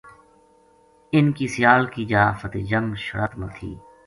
اِنھ 1.13 1.31
کی 1.37 1.47
سیال 1.55 1.85
کی 1.93 2.05
جا 2.11 2.23
فتح 2.39 2.61
جنگ 2.69 2.93
شڑت 3.07 3.37
ما 3.39 3.47
تھی 3.57 3.73